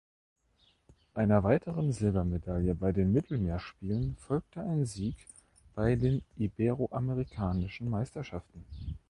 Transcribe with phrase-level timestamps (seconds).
[1.13, 5.27] Einer weiteren Silbermedaille bei den Mittelmeerspielen folgte ein Sieg
[5.75, 8.65] bei den Iberoamerikanischen Meisterschaften.